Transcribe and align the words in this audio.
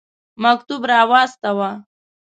مکتوب 0.43 0.81
را 0.89 0.99
واستاوه. 1.09 1.69